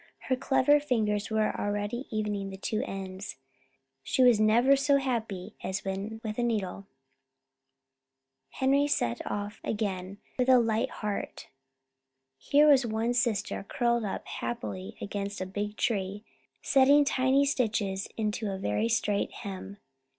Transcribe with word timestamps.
Her 0.29 0.35
clever 0.35 0.79
fingers 0.79 1.29
were 1.29 1.55
already 1.61 2.07
evening 2.09 2.49
the 2.49 2.57
two 2.57 2.81
ends. 2.87 3.37
She 4.01 4.23
was 4.23 4.39
never 4.39 4.75
so 4.75 4.97
happy 4.97 5.53
as 5.63 5.85
when 5.85 6.19
with 6.23 6.39
a 6.39 6.43
needle. 6.43 6.87
Henry 8.49 8.87
set 8.87 9.21
off 9.29 9.61
again 9.63 10.17
with 10.39 10.49
a 10.49 10.57
light 10.57 10.89
heart. 10.89 11.49
Here 12.39 12.67
was 12.67 12.83
one 12.83 13.13
sister 13.13 13.61
curled 13.63 14.03
up 14.03 14.25
happily 14.25 14.97
against 14.99 15.39
a 15.39 15.45
big 15.45 15.77
tree, 15.77 16.25
setting 16.63 17.05
tiny 17.05 17.45
stitches 17.45 18.07
into 18.17 18.49
a 18.51 18.57
very 18.57 18.89
straight 18.89 19.31
hem. 19.31 19.77